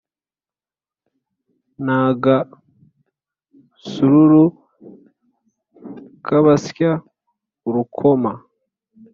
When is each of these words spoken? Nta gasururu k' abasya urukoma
Nta 1.83 2.01
gasururu 2.23 4.45
k' 6.25 6.35
abasya 6.37 6.91
urukoma 7.67 8.31